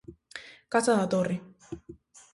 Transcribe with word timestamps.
Casa 0.73 0.95
da 0.99 1.05
Torre. 1.13 1.35